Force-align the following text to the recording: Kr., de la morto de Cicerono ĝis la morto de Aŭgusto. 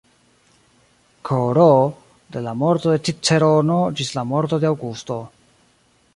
Kr., 1.29 1.59
de 2.37 2.43
la 2.47 2.55
morto 2.63 2.95
de 2.95 2.99
Cicerono 3.09 3.77
ĝis 4.01 4.11
la 4.21 4.27
morto 4.33 4.61
de 4.65 4.71
Aŭgusto. 4.73 5.23